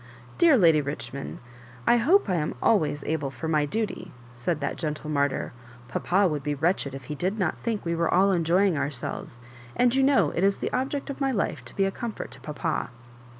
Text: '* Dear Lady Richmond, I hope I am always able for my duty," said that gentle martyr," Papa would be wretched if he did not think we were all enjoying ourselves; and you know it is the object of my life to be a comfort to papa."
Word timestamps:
'* 0.21 0.37
Dear 0.39 0.57
Lady 0.57 0.81
Richmond, 0.81 1.37
I 1.85 1.97
hope 1.97 2.27
I 2.27 2.33
am 2.33 2.55
always 2.59 3.03
able 3.03 3.29
for 3.29 3.47
my 3.47 3.67
duty," 3.67 4.11
said 4.33 4.59
that 4.59 4.75
gentle 4.75 5.11
martyr," 5.11 5.53
Papa 5.89 6.27
would 6.27 6.41
be 6.41 6.55
wretched 6.55 6.95
if 6.95 7.03
he 7.03 7.13
did 7.13 7.37
not 7.37 7.59
think 7.59 7.85
we 7.85 7.93
were 7.93 8.11
all 8.11 8.31
enjoying 8.31 8.75
ourselves; 8.79 9.39
and 9.75 9.93
you 9.93 10.01
know 10.01 10.31
it 10.31 10.43
is 10.43 10.57
the 10.57 10.73
object 10.73 11.11
of 11.11 11.21
my 11.21 11.29
life 11.29 11.63
to 11.65 11.75
be 11.75 11.85
a 11.85 11.91
comfort 11.91 12.31
to 12.31 12.41
papa." 12.41 12.89